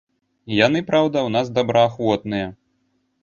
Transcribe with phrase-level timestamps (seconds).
[0.59, 2.47] Яны, праўда, у нас добраахвотныя.